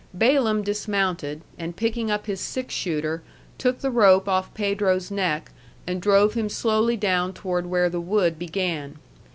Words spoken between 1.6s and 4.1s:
picking up his six shooter, took the